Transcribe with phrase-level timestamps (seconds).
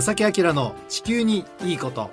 [0.00, 2.08] 正木明の地球にいいこと。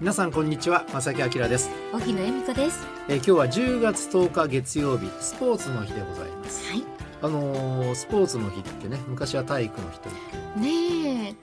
[0.00, 2.86] 皆さんこんにちは正木明です、荻野恵美子です。
[3.10, 6.66] えー今日は10月10日月曜日スポーツの日でございます。
[6.66, 6.82] はい。
[7.20, 10.16] あのースポーツの日ってね昔は体育の日とね
[10.62, 11.28] え。
[11.28, 11.34] え。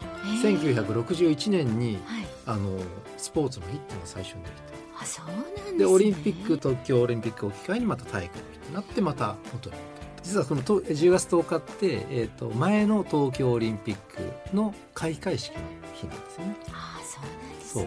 [0.42, 2.26] ー1961年にはい。
[2.48, 2.84] あのー
[3.18, 4.74] スポーツの日っていうのが最初にできて。
[5.00, 5.78] あそうなんですね。
[5.78, 9.76] でオリンピック東京オリンピックを機会にまた体育の日になってまた元に
[10.24, 15.62] 実はこのと10月10日って、えー、と前の東京オリンピックの開会式の
[15.94, 16.56] 日なんですよね。
[16.72, 17.78] あそうなんです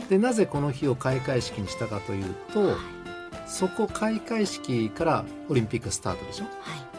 [0.00, 0.06] ね。
[0.08, 2.76] でなぜこの日を開会式にしたかというとはい。
[3.48, 6.44] そこ開会式からオリンピックスタートでしょ？
[6.44, 6.52] はい。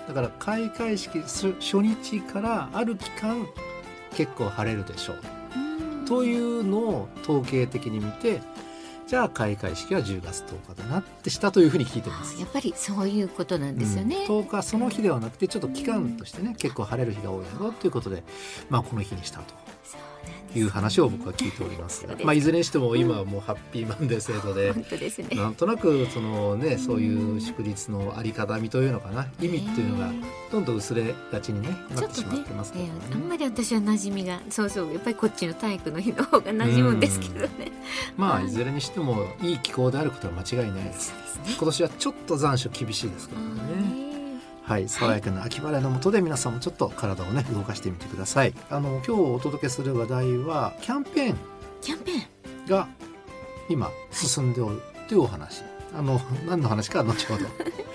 [0.08, 3.46] だから開会式初初日からある期間
[4.14, 5.20] 結構晴れるでしょう。
[5.56, 6.06] うん。
[6.06, 8.40] というのを統計的に見て
[9.08, 12.36] じゃあ開会式は10月10日だなってしたというふうに聞いてます。
[12.36, 12.42] あ。
[12.42, 18.24] やっぱりそういうことなんですよね、うん、10日その日ではなくてちょっと期間としてね結構晴れる日が多いだろうということで、
[18.70, 19.67] まあ、この日にしたと
[20.58, 22.06] いう話を僕は聞いております。
[22.08, 25.28] がまあ、いずれにしても今はもうハッピーマンデー制度で本当ですね。
[25.36, 30.12] なんとなくそのねそういう祝日のあり方みというのかな意味っていうのが
[30.52, 32.94] どんどん薄れがちにねなってしまってますけどえね。
[33.12, 37.72] えあんまり私は馴染みがそうそうやっぱりこっちの体育の日の方が馴染むんですけどね。
[38.16, 38.50] まあい。
[38.50, 41.14] ずれにしてもいい気候であることは間違いないです。
[41.46, 44.07] 今年はちょっと残暑厳しいですからね。
[44.68, 48.54] ねはい、爽やかな秋晴れの下で皆さんもちょっと体をね動かしてみてください。
[48.70, 51.38] あの今日お届けする話題はキャンペーン
[51.82, 52.88] キャンペーンが
[53.70, 55.64] 今進んでおるというお話。
[55.96, 57.46] あの何の話かは後ほど。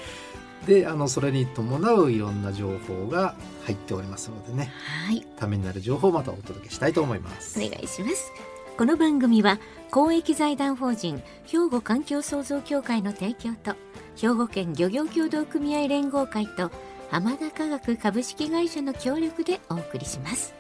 [0.67, 3.35] で、あのそれに伴ういろんな情報が
[3.65, 4.73] 入っておりますのでね、
[5.07, 7.61] はいためになる情報をまたお届けしたいと思います。
[7.61, 8.33] お願いします
[8.79, 9.59] この番組は
[9.91, 13.77] 公益財団法人兵庫環境創造協会の提供と
[14.17, 16.71] 兵庫県漁業協同組合連合会と
[17.11, 20.55] 浜田科学株式会社の協力でお送りします。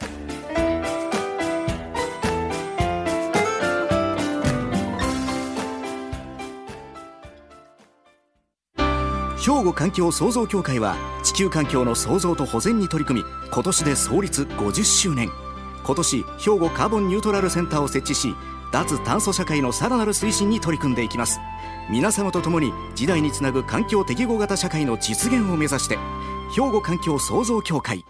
[9.44, 15.30] 兵庫環境創造協会は地球環境の創造と保全に取り組み今年で創立50周年。
[15.84, 18.36] 今年兵庫カーボンニュートラルセンターを設置し
[18.72, 21.40] 脱炭素社会のさらなる推進に取り組んでいきます。
[21.90, 25.98] 皆様と共に時代につなぐ環境適合型社会の実現を目指して
[26.54, 28.04] 兵庫環境創造協会。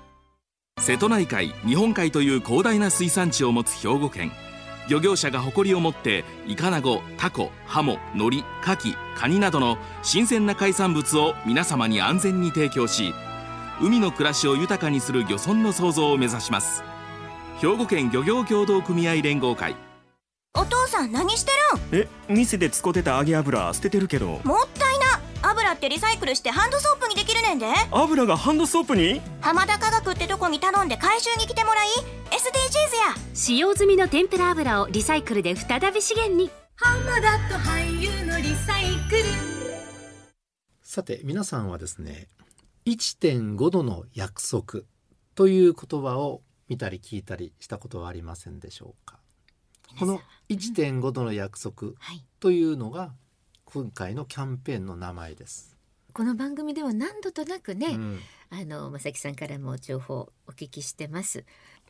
[0.80, 4.32] 瀬戸内海日本海という広大な水産地を持つ兵庫県。
[4.88, 13.14] 漁業者が誇りを持ってイカナゴタコハモノリカキカニなどの新鮮な海産物を皆様に安全に提供し
[13.80, 16.82] 海の暮らしを豊かにする漁村の創造を目指します。
[17.60, 19.76] 兵庫県漁業協同組合連合会。
[20.54, 21.52] お父さん何して
[21.92, 24.26] え店で使ってた揚げ油捨ててるけど。
[24.26, 25.50] るんもったいな。
[25.50, 27.66] 油ってリサイクルしてハンドソープにできるねんで。
[27.90, 29.22] 油がハンドソープに？
[29.40, 31.88] 浜田科学ってとこに頼んで回収に来てもらい。
[32.30, 33.14] SDGs や。
[33.32, 36.50] 使用済みの天ぷら油をリサイクルで再び資源に。
[40.82, 42.26] さて皆さんはですね
[42.86, 44.80] 1.5度の約束
[45.34, 49.19] という言葉を見たり聞いたりしたことはありませんでしょうか？
[49.98, 52.25] この1.5度の約束はい。
[52.41, 53.12] というのが
[53.64, 55.76] 今回のキャンペーンの名前です。
[56.12, 58.20] この番組では何度となくね、うん。
[58.50, 61.44] あの正木さんからも情報をお聞きしてます。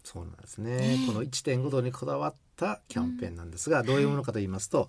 [0.05, 0.77] そうなんですね。
[0.77, 0.99] ね。
[1.05, 4.89] えこの1.5度にこだわったキャンペーンなんですが、どういうものかと言いますと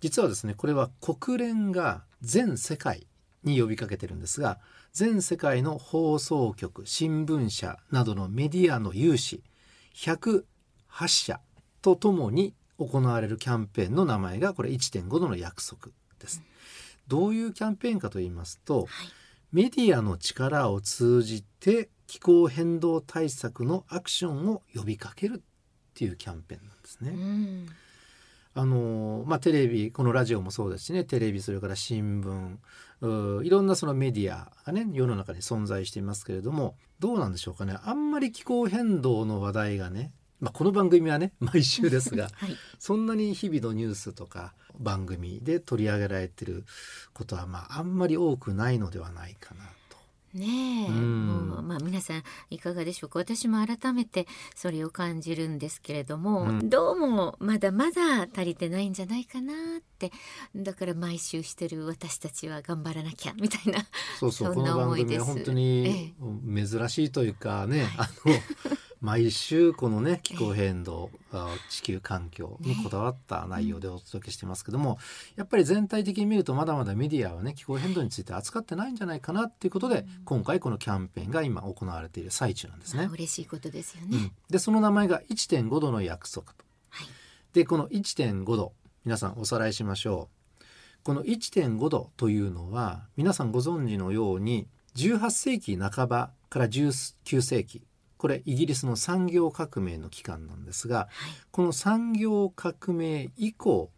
[0.00, 3.06] 実はですねこれは国連が全世界
[3.44, 4.58] に呼びかけてるんですが
[4.92, 9.42] 全世界の放送局新聞社などのメディアの有志
[9.94, 10.42] 108
[11.06, 11.40] 社
[11.86, 16.42] とともに行われるキャンペーンの名前がこれ1.5度の約束です。
[17.06, 18.88] どういうキャンペーンかと言いますと、
[19.52, 25.40] メディアの力を通じて気候変動対策のアクションを呼びかけるっ
[25.94, 27.10] ていうキャンペーンなんですね。
[27.10, 27.66] うん
[28.58, 32.56] あのまあ、テレビこのラジオもそうですしねテレビそれから新聞
[33.02, 40.10] ういろんなそのメディアがね世の中に存在していますけれどもどうなんでしょうかねあんまり気候変動の話題がね、
[40.40, 42.56] まあ、この番組はね 毎週ですが はい。
[42.78, 46.64] そんなに日々のニュースとか番組で取り上げられてる
[47.14, 49.96] ことは、まあ、あんまり多くないのではないかなと。
[50.34, 51.48] ねえ、うん。
[51.48, 53.18] もうまあ皆さんいかがでしょうか？
[53.20, 56.68] 私も改めてそれを感じるんですけれども、うん。
[56.68, 60.12] どうもまだまだ足りてないんじゃないかなって。
[60.54, 63.86] だから毎週してる私たちは頑張らなきゃみたいな
[64.20, 65.24] そうそうそんなこの番思いです。
[65.24, 66.14] 組は本当に
[66.68, 68.34] 珍しいというかね、あの
[69.00, 74.98] 毎週このね気候変動、あ地球環境にこだわった内容でお届けしてますけども、
[75.36, 83.12] やっぱり全体的に見るとまだまだメディアはね気候変動について扱ってないんじゃないかなっていうことで、今回このキャンペーンが今行われている最中なんですねまあ。
[83.12, 84.32] 嬉しいことですよねうん。
[84.50, 86.64] でその名前が1.5度の約束と。
[86.90, 87.06] はい
[87.56, 88.74] でこの1.5度
[89.06, 90.28] 皆さんおさらいしましょ
[90.60, 90.64] う。
[91.04, 94.66] この1.5度というのは皆さんご存知のように
[94.96, 97.82] 18世紀半ばから19世紀
[98.18, 101.08] これイギリスの産業革命の期間なんですが
[101.50, 103.90] この産業革命以降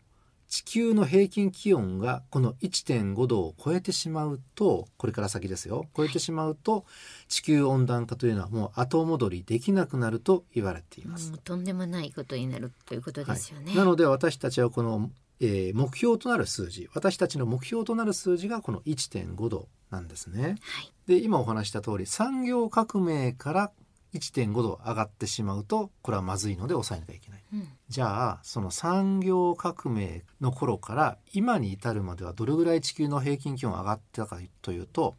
[0.48, 5.84] 地球の平均気温がこの1.5度を超えてしまうとこれから先ですよ。
[5.94, 6.86] 超えてしまうと
[7.28, 11.32] 地球温暖化というのはもう後戻りできなくなると言われています。
[11.44, 13.66] とんでもないことになるということですよね。
[13.66, 15.10] はい、なので私たちはこの、
[15.40, 20.56] えー目標となる数字私たちの目標となる数字がこの1.5度なんですね。
[20.62, 20.92] はい。
[21.06, 23.70] で今お話しした通り産業革命から
[24.14, 27.44] 1.5度上がってしまうとこれはまずいので抑えなきゃいけない。
[27.52, 35.16] うんじゃあその産業革命の頃から今に至るまではどれぐらい地球の平均気温上がってたかというと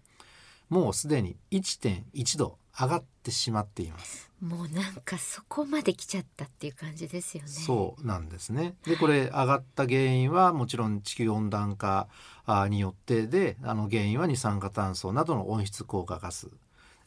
[0.69, 4.29] もうすでに1.1度上がってしまっています。
[4.39, 7.49] もうなんかそこまで来ちゃったっていう感じですよね。
[7.49, 8.75] そうなんですね。
[8.85, 12.07] でこれ上がった原因はもちろん地球温暖化
[12.45, 16.49] あによってであの原因は二酸化炭素などの温室効果ガス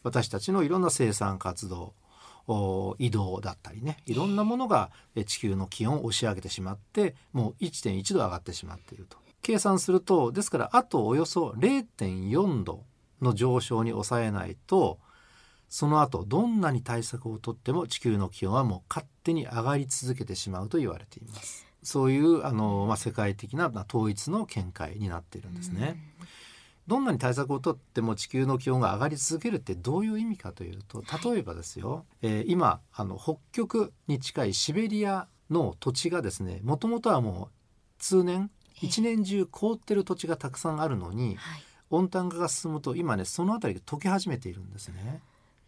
[0.03, 1.95] 私たちのいろんな生産活動
[2.99, 4.91] 移動だったりねいろんなものが
[5.27, 9.17] 地球の気温を押し上げてしまってもう1.1度上がってしまっていると。
[9.43, 12.85] 計算するとですからあとおよそ0.4度
[13.21, 14.99] の上昇に抑えないと
[15.69, 21.67] その後どんなに対策をとっても地球の気温はもう勝手に上がり続けてしまうと言われています。
[21.83, 25.97] そういうあの、まあ、世界的な統一の見解になっているんですね。
[26.87, 37.55] どんなに対策をとっても地球の気温が上がり続けるってどういう意味かというと例えばですよ、えー今あの北極に近いシベリアの土地がですねもともとはもう
[37.99, 38.51] 通年
[38.81, 41.63] 一年中凍ってる土地がたくさんあるのにはい。
[41.93, 45.21] 温暖化が進むと今ねその辺りが溶け始めているんですね。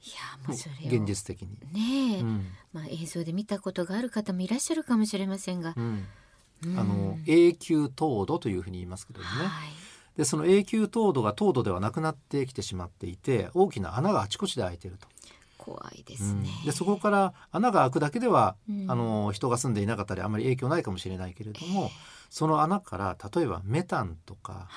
[0.02, 1.00] いやもうそれを。
[1.00, 1.50] 現実的に。
[1.72, 2.46] ねえ、うん。
[2.72, 5.74] まあ映像で見たことがある方もいらっしゃるかもしれませんが。
[5.76, 6.06] う、ん。
[6.64, 6.78] うん。
[6.78, 9.68] あの永久凍土というふうに言いますけどもね、はい。
[10.16, 15.08] でその永久凍土が凍土ではなくなってきてしまっていて大きな穴があちこちで開いていると、
[15.58, 16.18] 怖いでうん。
[16.18, 16.48] すね。
[16.64, 18.90] でそこから穴が開くだけでは、うん。
[18.90, 21.90] あの人が住んでいなかったりあまり影響ないかもしれないけれども、
[22.30, 24.68] その穴から例えばメタンとか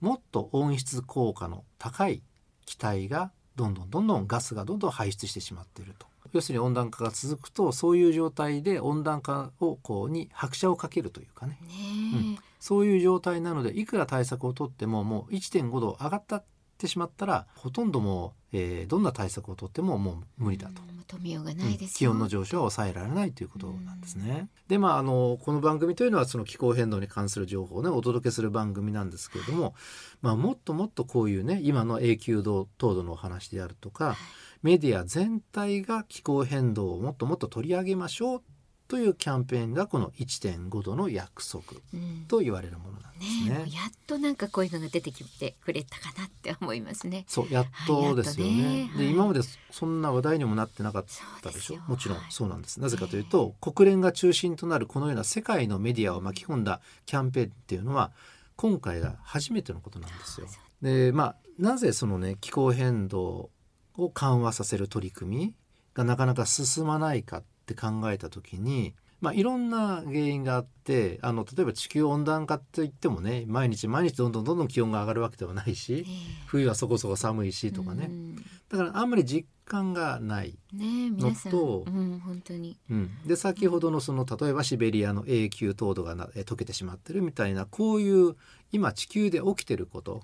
[0.00, 2.22] もっと温室効果の高い
[2.66, 6.06] 気体がどんどんどんどんガスがどんどん排出してしまっていると。
[6.32, 11.58] 要するに温暖化が続くとそういう状態で温暖化をこうに拍車をかけるというかね。
[11.60, 11.68] ね
[12.14, 12.31] うん
[12.62, 16.44] そういう状態なのでいくら対策をとってももう1.5度上がったっ
[16.78, 20.80] てしまったらほとんどもう、えーどんな対策をとってももう無理だと。
[20.80, 22.12] うん止めようがないです気よ。
[22.12, 24.48] 温の上昇は抑えられないということなんですね。
[24.68, 29.74] でまああのこの番組というのはその気候変動に関する情報をねお届けする番組なんですけれども、
[30.22, 34.16] まあ、もっともっとこういうね今の永久凍土のお話であるとか
[34.62, 38.42] メディア全体が気候変動をもっともっと取り上げましょう
[38.92, 41.62] というキャンペーンがこの1.5度の約束
[41.94, 43.58] うんと言われるものなんですね。
[43.60, 47.24] ねえやっとなんかこういうのが出てきてくれたかなって思いますね。
[47.26, 48.52] そうやっとですよね。
[48.52, 49.40] はいねはいで今まで
[49.70, 51.04] そんな話題にもなってなかっ
[51.40, 52.80] たでしょそうもちろんはいそうなんです。
[52.80, 58.12] なぜかというと、国連が中心となるこのような世界のメディアを巻き込んだキャンペーンっていうのは
[58.56, 60.48] 今回が初めてのことなんですよ。
[60.82, 63.48] でまあなぜそのね気候変動
[63.96, 65.54] を緩和させる取り組み
[65.94, 76.04] がなかなか進まないかって考えた時に、まあ、いろんな原因があってあの例えば地球温暖化といってもね毎日毎日どんどんどんどん気温が上がるわけではないし、
[76.46, 78.36] 冬はそこそこ寒いしとかね、うん。
[78.68, 82.76] だからあんまり実感がない、のとうん本当に。
[82.90, 88.34] うん、で先ほどのその例えばシベリアの永久凍土がなえ溶けてしまってるみたいなこういう
[88.72, 90.22] 今地球で起きてること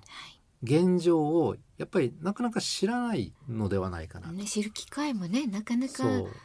[0.61, 4.33] 現状をやっぱりなかなか知らないのではないかなと。
[4.33, 6.03] ね知る機会もねなかなか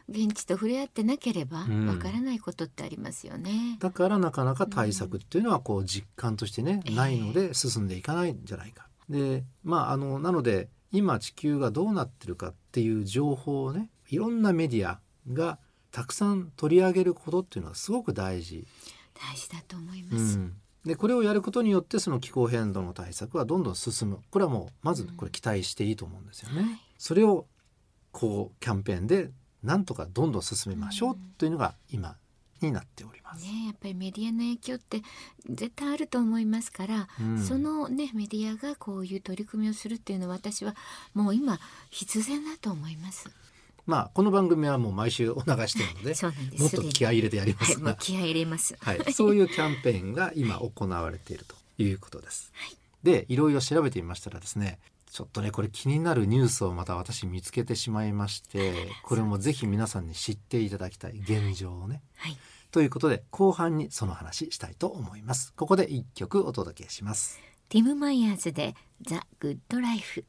[0.09, 3.77] 現地と触れ合ってなければうんわからないことってありますよね。
[3.81, 8.87] だからなかなか対策っていうのはこう実感としてね、ええないので進んでいかないんじゃないか。
[9.09, 15.01] でまああのなので今地球がどうなってるかっていう情報をねいろんなメディア
[15.33, 15.59] が
[15.91, 18.67] たくさん取り上げることっていうのはすごく大事。
[19.15, 20.39] 大事だと思いまうす。
[20.39, 20.55] ん、
[20.85, 26.63] でこれをやることによってその気候変動の対策はどんどん進むこれはもうまずこれ期待していいと思うんですよね。
[26.63, 27.47] はいそれを
[28.13, 29.31] こうキャンペーンで
[29.63, 32.17] なんとかどんどん進めましょうというのが今
[32.61, 33.45] になっております。
[33.45, 35.03] ねやっぱりメディアの影響って
[35.51, 40.75] 絶対あると思いますから、うんそのねメディアがこういう取り組みをするっていうのは私は
[41.13, 41.59] もう今
[41.91, 43.29] 必然だと思います。
[43.87, 48.77] まあこの番組はもう毎週お流してるのでもっと気合い入れてやりますがう、気合い入れます。
[48.81, 52.53] はい、そういうキャンペーンが今行われているということです。
[53.03, 54.79] でいろいろ調べてみましたらですね
[55.11, 58.73] ちょっとねこれ気になるニュースをまた私見つけてしまいまして
[59.05, 62.03] これもぜひ皆さんに知っていただきたい現状をね。
[62.17, 62.37] はい。
[62.71, 65.53] ということで後半にその話したいと思います。
[65.55, 67.39] ここで一曲お届けします。
[67.69, 70.25] Tim Myers でザ・グッド・ライフ。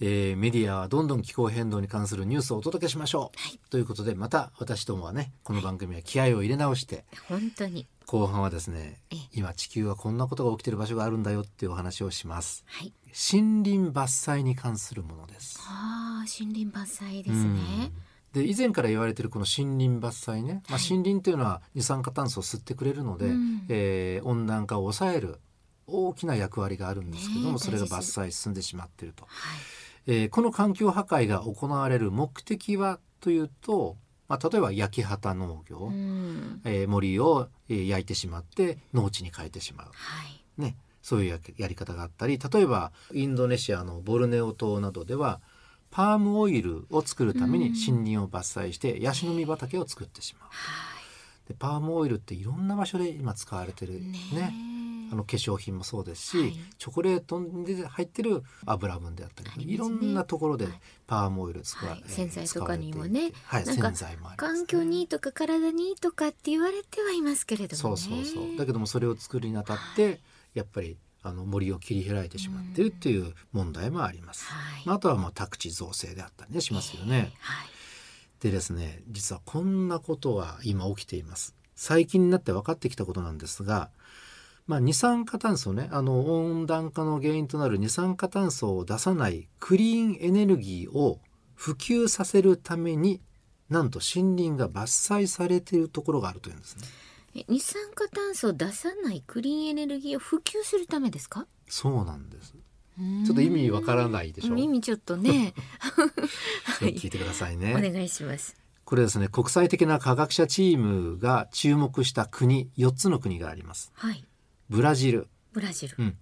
[0.00, 3.60] えーメディアはどんどん気候変動に関するニュースをお届けしましょう、はい。
[3.70, 7.86] ということでまた私どもはねこの番組は気合を入れ直して本当に。
[8.06, 9.18] 後半はですねええ。
[9.32, 12.64] 今地球はこんなことが起きてる場所があるんだよっていうお話をします。
[12.66, 12.92] はい。
[13.32, 15.58] 森林伐採に関するものです。
[15.62, 17.92] ああ、森林伐採ですね。
[18.32, 23.64] で以前から言われてるこの森林伐採ね、まあ、はい森林というのは二酸化炭素を吸ってくれるので、うん。
[23.68, 25.38] えー温暖化を抑える
[25.86, 29.34] 大きな役割があるんですけども、ねえそれが伐採進んでしまっていると、はい。
[30.06, 33.96] えーこの環境破壊が行われる目的はというと、
[34.28, 36.60] まあ、例えば焼き畑農業、うん。
[36.64, 39.92] えー森を、えー焼いてしまって農地に変えてしまう、は
[40.24, 40.60] い。
[40.60, 45.40] ね、そういうややり方があったり例えばインドネシアのボルネオ島などでは
[45.90, 50.48] パームオイルを作るために森林を伐採してヤシの実畑を作ってしまう。
[50.50, 50.94] は
[51.48, 54.02] でパームオイルっていろんな場所で今使われてるい。
[54.02, 54.73] ねね
[55.12, 60.74] あの化粧品もそうですし、はいチョコレートに入ってる油分であったりねいろんなところではい
[61.06, 67.96] パームオイル使わ、はいえー洗剤とかにもねはい、なんか洗剤もね、環境にいいとか体にいいとかって言われてはいますけれどもね。
[67.96, 70.20] そうそうそうだけどもそれを作るにあたって
[70.54, 74.44] やっぱりあの森を切り開いてしまってるっていう問題もあります。
[74.44, 74.86] はい。
[74.86, 77.32] まあ、あとはまあ宅地造成であったりねしますよね。
[77.40, 77.68] はい。
[78.40, 81.54] でですね実はこんなことは今起きています。
[81.74, 83.90] 最近になって分かってきたことなんですが、
[84.66, 91.20] まあ、二酸化炭素ねあの温暖化の原因となる二酸化炭素を出さないクリーンエネルギーを
[91.54, 93.20] 普及させるために
[93.68, 96.82] なんと森林が伐採されているところがあるというんですね。
[97.36, 101.46] え二酸化炭素を出さないクリーンエネルギーを普及するためですか？
[101.68, 102.52] そうなんです。
[102.52, 104.56] ちちょっと意味わからないでしょ。
[104.56, 105.52] 意味ちょっとね。
[106.80, 107.72] はい聞いてくださいおね。
[107.92, 108.56] 願いします。
[108.84, 113.90] これですね国際的な科学者チームが注目した国4つの国があります。
[113.94, 114.24] はい。
[114.74, 115.94] ブラジル、ブラジル。
[115.98, 116.16] うん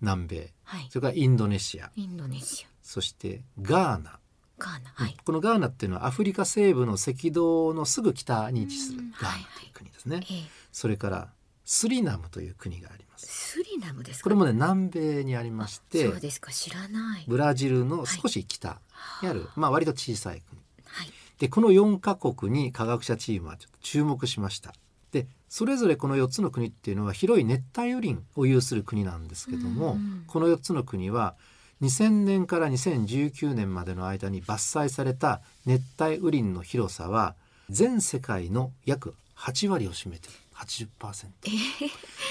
[0.00, 0.86] 南米、はい。
[0.90, 4.10] それからインドネシア、インドネシそしてガーナ。
[4.12, 4.18] ア、
[4.58, 4.90] ガーナ。
[4.94, 5.16] はい。
[5.24, 10.20] このガーナっていうのはアフリカ西部の赤道のすぐ北に位置するうんガーナという国ですね。
[10.30, 10.42] ええ、
[10.72, 11.28] それから
[11.66, 13.26] スリナムという国があります。
[13.26, 14.24] スリナムですか？
[14.24, 16.50] これもね南米にありましてそうですか。
[16.52, 17.24] 知らない。
[17.28, 18.80] ブラジルの少し北
[19.22, 20.60] にある、まあ割と小さい国。
[20.86, 21.10] はい。
[21.38, 24.72] でこの4カ国に科学者チームはちょっと注目しました。
[25.16, 31.34] でそれぞれこの4つの国っていうのは広い熱帯雨林を有する国なんですけども、うんこの4つの国は
[31.80, 37.36] 2000年から2019年までの間に伐採された熱帯雨林の広さは
[37.70, 41.28] 全世界の約8割を占めている80%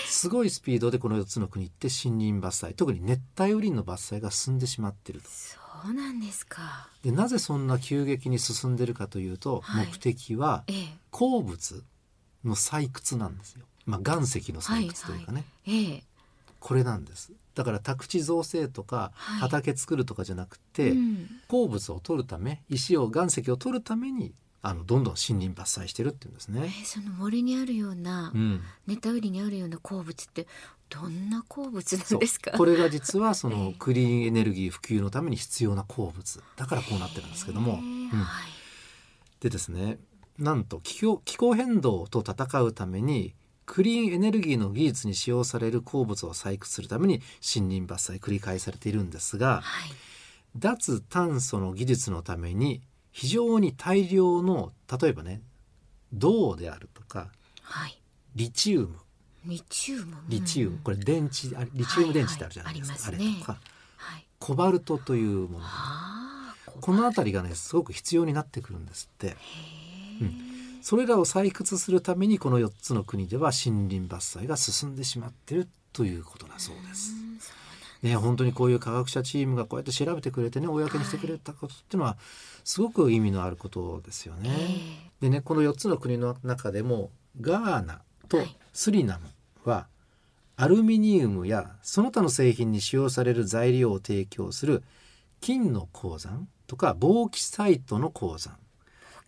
[0.06, 5.30] すごいスピードでこの4つの国って森林伐採特に熱帯雨林の伐採が進んでしまっていると。
[5.30, 5.58] そ
[5.90, 6.90] うなんですか。
[7.04, 9.88] でなぜそんな急激に進んでるかというと、はい。
[9.88, 11.84] 目的はええ、鉱物
[12.48, 13.66] の採掘なんですよ。
[13.86, 16.04] まあ岩石の採掘というかね、ええ、
[16.60, 17.32] これなんです。
[17.54, 19.40] だから宅地造成とかはい。
[19.42, 21.30] 畑作るとかじゃなくて、うん。
[21.48, 26.74] 鉱物を取るため石を岩石を取るためにあのどんどん森林伐採してるっていうんですえね。
[26.82, 30.48] えその森にあるような、うん、熱帯雨林にあるような鉱物って
[30.90, 32.52] どんな鉱物なんですか？
[32.52, 33.76] これが実はそ えのえ。
[33.80, 36.44] クリーンエネルギー普及のために必要な鉱物。
[36.58, 38.10] だからこうなってるんですけども、ええうん。
[38.10, 38.52] はい。
[39.40, 40.00] でですね
[40.38, 43.34] なんと気候気候変動と戦うために
[43.66, 47.22] クリーンエネルギーの技術に使用される鉱物を採掘するために
[47.56, 49.92] 森林伐採繰り返されているんですがはい。
[50.58, 55.42] 脱炭素の技術のために非常に大量の例えばね
[56.14, 57.30] 銅であるとか
[57.62, 58.00] はい。
[58.36, 58.96] リチウム
[59.46, 60.16] リチウム。
[60.28, 63.60] リチウム、うんこれ電池あリチウム電池ってあるじゃないですか、はいはいあすねあれとか
[63.98, 64.26] はい。
[64.40, 65.66] コバルトというもの。
[66.82, 69.28] この辺りがねすごく必要になってくるんですって。
[69.28, 69.34] へ
[70.22, 77.14] えそれらを採掘するためにこの4つの国では森林伐採が進んでしまってるということだそうです。
[78.04, 82.18] ね本当にこういう科学者チームがこうやって調べてくれてね公にしてくれたことっていうのは
[82.64, 84.50] すごく意味のあることですよね。
[85.22, 87.10] えでねこの4つの国の中でも
[87.42, 88.56] ガーナとはい。
[88.74, 89.28] スリナム
[89.64, 89.88] は
[90.56, 94.84] アルミニウムやその他の製品に使用される材料を提供する
[95.42, 98.58] 金の鉱山とかボーキサイトの鉱山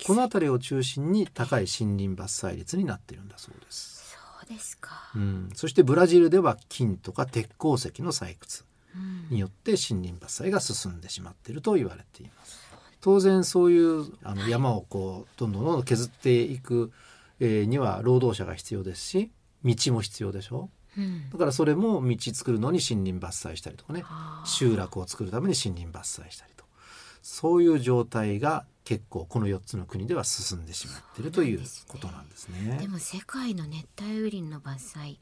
[0.05, 4.17] この辺りを中心に高い森林伐採率になっているんだそうです、そ
[4.51, 5.11] うですか。
[5.15, 8.63] うん、そしてブラジルでは金とか鉄鉱石の採掘。
[8.95, 9.35] うん。
[9.35, 12.67] によって森林伐採が進んでしまっていると言われています。
[13.01, 16.91] 当然そういうあの山をこうどんどんどんどん削っていく、
[17.39, 19.31] えーには労働者が必要ですし
[19.63, 20.69] 道も必要でしょ。
[20.97, 21.29] うん。
[21.29, 24.01] だからそれも道作るのに森林伐採したりとかね。
[24.01, 26.56] はあ集落を作るために森林伐採したりと
[27.29, 32.77] そういう状態が結構この4つの国では進んでしまっているということなんですね。
[32.79, 35.17] でも世界の熱帯雨林の伐採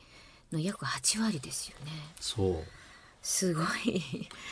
[0.52, 1.92] の約8割ですよね。
[2.20, 2.64] そう。
[3.24, 4.04] すごい。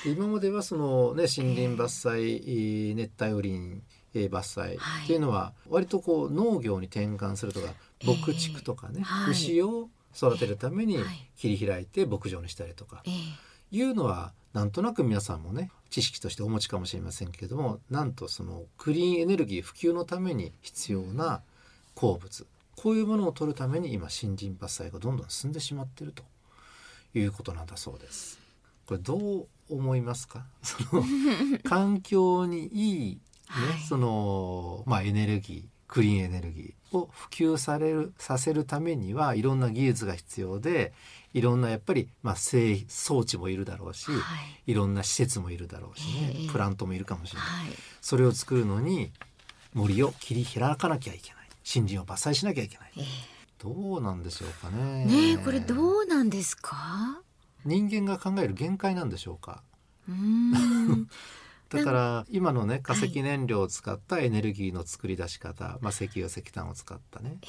[0.04, 3.82] 今まではその、ね、森林伐採、熱帯雨林
[4.16, 5.04] えー伐採はい。
[5.04, 7.68] っていうのは割とこう農業に転換するとか
[8.00, 9.32] ええ牧畜とかね、はい。
[9.32, 11.30] 牛を育てるためにはい。
[11.38, 13.04] 切り開いて牧場にしたりとか。
[13.06, 13.14] ええ。
[13.78, 21.42] いうのはなんとなく皆さんもね知識としてお持ちかもしれませんけれどもなんとそのクリーンエネルギー普及のために必要な
[21.94, 26.24] 鉱物こういうものを取るために今森林伐採がどんどん進んでしまっていると。
[27.20, 28.40] いうことなんだそうです。
[28.88, 30.46] これどう思いますか？
[30.62, 31.04] その
[31.64, 33.80] 環境にいい、ねはい。
[33.88, 40.94] そのまあ、エネルギークリーンエネルギーを普及されるさせるためにはいろんな技術が必要で
[41.34, 44.20] いろんなやっぱり、まあ、製装置もいるだろうし、はい
[44.66, 47.74] いろんな施設もいるだろうしね、ええプラントもいるかもしれない、はい。
[48.02, 49.12] それを作るのに
[49.74, 53.02] 森を切り開かなきゃいけない森林を伐採しなきゃいけない、え
[53.62, 55.02] どうなんでしょうかね。
[55.02, 57.22] えねえこれどうなんですか？
[57.66, 59.62] 人間が考える限界なんでしょうか
[60.08, 61.10] うーん。
[61.74, 67.38] だから今のね化石燃料を使ったエネルギーの作り出し方、まあ、石油石炭を使ったね。
[67.44, 67.48] え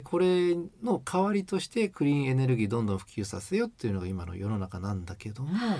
[0.00, 5.78] えこれの代わりとしてクリーンエネルギーどんどん普及させようっていうのが今の世の中なんだけども、はい。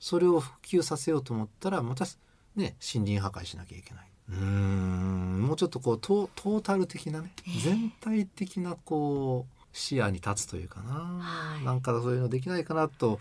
[0.00, 2.04] それを普及させようと思ったらまた
[2.56, 4.08] ね森林破壊しなきゃいけない。
[4.30, 5.42] うーん。
[5.42, 7.60] もうちょっとこうトータル的なねええ。
[7.60, 11.64] 全体的なこう視野に立つというかな、はい。
[11.64, 13.20] なんかそういうのできないかなと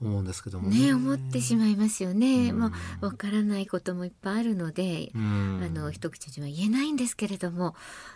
[0.00, 2.50] 思うんですけどもねえ思ってしまいますよね。
[2.50, 7.74] うんまあわからないこともいっぱいあるので、うんあの一口には言えないんですけれども、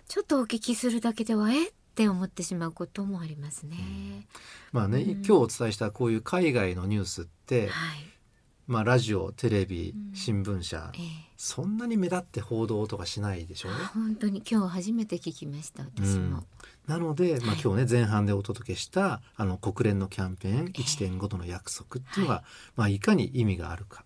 [0.08, 1.68] ちょっとお聞きするだけではえ？
[1.68, 3.76] って思ってしまうこともありますね。
[4.72, 8.12] まあね、うん今日お伝えしたこういう海外のニュースって、はい。
[8.72, 10.14] まあ、ラジオテレビうん。
[10.14, 11.02] 新聞社、ええ。
[11.36, 13.78] そんなに目立って報道とかしないでしょうね。
[13.82, 14.42] あ本当に。
[14.50, 16.44] 今日初めて聞きました私も。
[16.87, 17.61] なので、まあ、はい。
[17.62, 24.04] 今日ね前半でお届けしたあの国連のキャンペーン1.5度の約束っていうのが、まあ、いかに意味があるか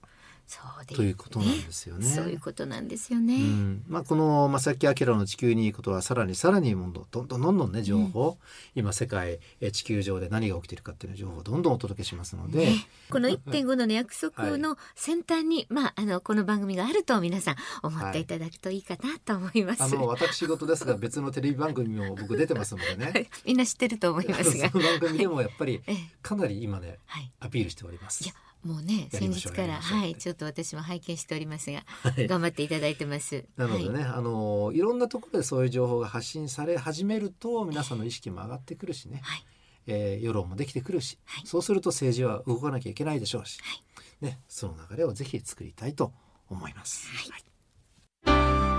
[0.94, 2.06] ということなんですよね。
[2.06, 3.34] そういうことなんですよね。
[3.34, 3.82] うん。
[3.88, 8.38] まあ、この正木明の地球にいいことはさらにさらにどんどんどんどんね情報、
[8.74, 12.86] 今世界え地球上で何が起きているかっていう情報をどんどんお届けしますので、ね。
[13.10, 19.82] この1.5度の約束の先端に、まああのこの番組があると皆さん思っていただくといいかなと思います。
[19.82, 23.28] あの私事ですが別のテレビ番組も僕出てますのでね。
[23.44, 24.70] みんな知ってると思いますが。
[24.70, 25.96] その、番組でもやっぱり ええ。
[26.22, 27.32] かなり今ねはい。
[27.40, 28.32] アピールしております。
[28.66, 32.26] もうね先日からはいちょっと私も拝見しておりますが、はい。
[32.26, 33.44] 頑張っていただいてます。
[33.56, 34.02] なのでね、はい。
[34.04, 39.44] あのいろんなところでそういう情報が発信され始めると皆さんの意識も上がってくるしね、はい。
[39.86, 41.46] えー世論もできてくるし、はい。
[41.46, 43.74] そうすると政治は動かなきゃいけないでしょうし、は
[44.20, 44.24] い。
[44.24, 46.12] ね、その流れをぜひ作りたいと
[46.50, 47.08] 思います。
[47.30, 47.42] はい。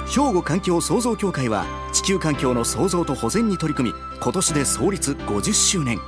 [0.09, 5.99] 兵庫環境創造協会は地球環境の創造と保全に取り組み今年で創立50周年。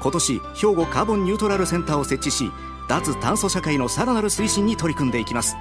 [0.00, 2.50] 今年兵庫カーボンニュートラルセンターを設置し
[2.88, 5.56] 脱炭素社会のさらなる推進に取り組んでいきます。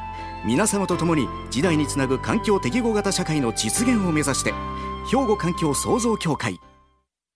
[0.46, 4.54] 皆様と共に時代につなぐ環境適合型社会の実現を目指して
[5.10, 6.60] 兵庫環境創造協会。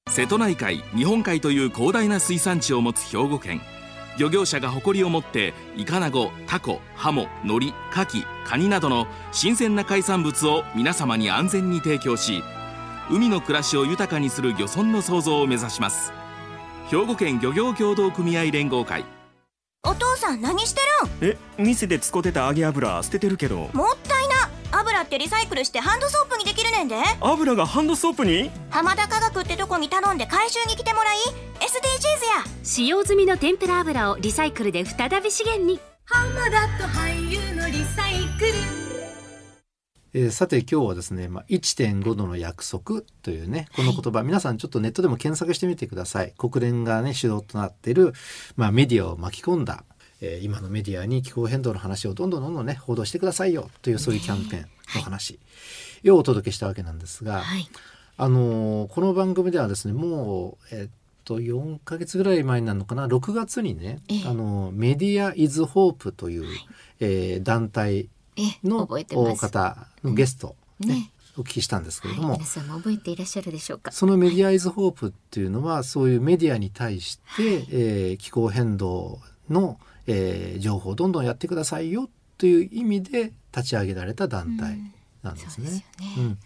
[0.09, 3.61] 瀬戸内海日本海という広大な水産地を持つ兵庫県。
[4.17, 12.41] 漁業者が誇りを持ってイカナゴタコハモノリカキカニなどの新鮮な海産物を皆様に安全に提供し
[13.11, 16.11] 海の暮らしを豊かにする漁村の創造を目指します。
[16.89, 19.05] 兵庫県漁業協同組合連合会。
[19.83, 20.81] お父さん何して
[21.21, 23.55] るえ店で使ってた揚げ油捨ててるけど。
[23.55, 24.49] んもったいな。
[24.79, 26.95] 油ってリサイクルしてハンドソープにできるねんで。
[27.21, 28.51] 油がハンドソープに？
[28.69, 31.17] 浜田科学ってとこに頼んで回収に来てもらい。
[31.59, 31.69] SDGs
[32.37, 32.43] や。
[32.63, 35.79] 使用済みの天ぷら油をリサイクルで再び資源に
[40.17, 46.33] えーさて今日はですね、まあ、1.5度の約束というねこの言葉、皆さんちょっとネットでも検索してみてください。
[46.37, 48.13] 国連がね主導となっている、
[48.55, 49.83] まあ、メディアを巻き込んだ、
[50.21, 55.39] えー今のメディアに気候変動の話をどんどんどんどんね報道してくださいよというそういうキャンペーンの話
[56.07, 57.67] をお届けしたわけなんですが、はい。
[58.17, 60.91] あのーこの番組ではですねもうえっ
[61.25, 64.27] と4ヶ月ぐらい前になるのかな6月にね、ええ。
[64.27, 66.45] あのメディア・イズ・ホープという、
[66.99, 68.07] えー団体え
[68.63, 68.85] の。
[69.35, 70.87] 方のゲスト、ね。
[70.87, 73.91] ねお聞きしたんですけれどはい、も、皆さんも覚えていらっしゃるでしょうか。
[73.91, 79.19] そのメディアイズホープっていうのはそういうメディアに対して、えー気候変動
[79.49, 84.79] の、えー情報をどんどんやってくださいよという意味で立ち上げられた団体
[85.21, 85.85] なんですね。
[86.17, 86.37] うん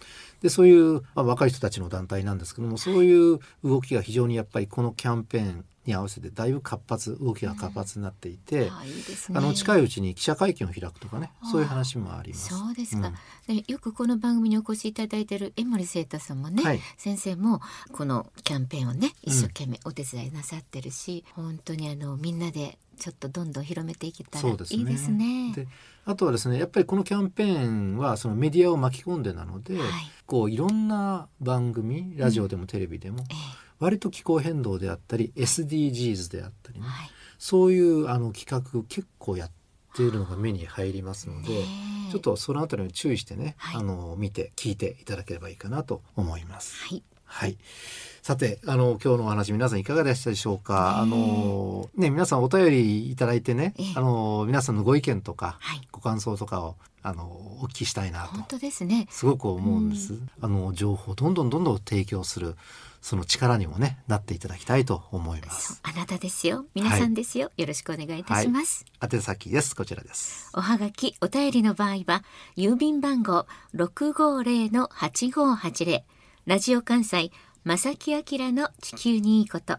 [0.41, 9.01] でそういう、まあ、若い人たちの団体なんですけどもそういう動きが非常にやっぱりこのキャンペーンに合わせてだいぶ活発動きが活発になっていて、あいいね。
[9.33, 12.49] あの近いうちに記者会見を開くとかねそういう話もあります。
[12.49, 13.13] そうですか、
[13.49, 13.55] うん。
[13.55, 16.79] でよくこの番組にお越しいただいている江森聖太さんもね、はい。
[16.97, 25.51] 先生もこのキャンペーンをね一生懸命お手伝いなさってるし、本当にあのみんなでちょっとどんどん広めていけたらいいですね。
[25.55, 25.67] で
[26.05, 29.89] あとはですねやっぱりこのキャンペーンはそのメディアを巻き込んでなので、はい。
[30.27, 33.33] こういろんな番組ラジオでもテレビでも、え
[33.79, 37.09] 割と気候変動であったり SDGs であったりね、えはい。
[37.39, 39.51] そういうあの企画結構やっ
[39.95, 41.47] ているのが目に入りますので、
[42.11, 43.81] ちょっとそのあたりに注意してね、はい。
[43.81, 46.83] あの見て聞いていただければいいかなと思います。
[46.83, 47.57] はいはい。
[48.21, 50.99] さて、あの、今日のお話、皆さんいかがでしたでしょうか？
[50.99, 58.57] あの、ね、皆さんお便りいただいてねええ、あの、皆さんのご意見とか、はいご感想とかを、あの、お聞きしたいな本と。
[58.57, 59.07] 当ですね。
[59.09, 60.19] すごく思うんです。
[60.39, 62.55] あの、情報をどんどんどんどん提供する、
[63.01, 65.79] その力にもね、なっていただきたいと思います。
[65.81, 68.85] あなたですよ皆さんですよ、よろしくお願いいたします。
[69.01, 69.75] 宛先です。
[69.75, 70.51] こちらです。
[70.53, 72.23] おはがき、お便りの場合は、
[72.55, 76.03] 郵便番号650-8580、
[76.47, 77.29] ラジオ関西、
[77.65, 79.75] 正木明の地球にいいこと。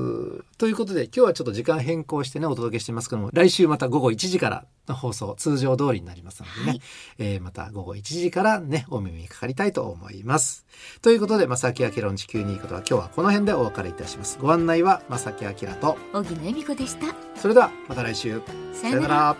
[0.59, 6.81] ということで、今日はちょっと時間変更してね、お届けしてますけども、来週また午後1時からの放送、通常通りになりますのでね、はい
[7.17, 10.65] えーまた午後1時からね、お耳にかかりたいと思います。
[11.01, 14.37] ということで、正木明の地球にいいことは今日はこの辺でお別れいたします。
[14.39, 17.07] ご案内は正木明と、荻野恵美子でした。
[17.35, 18.41] それではまた来週。
[18.73, 19.15] さよなら。
[19.15, 19.37] ら。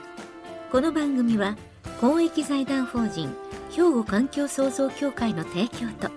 [0.72, 1.58] この番組は
[2.00, 3.36] 公益財団法人
[3.72, 6.10] 兵庫環境創造協会の提供と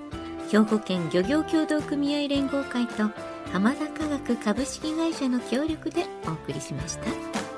[0.48, 3.10] 兵庫県漁業協同組合連合会と
[3.52, 7.53] 浜田科学株式会社の協力でお送りしました。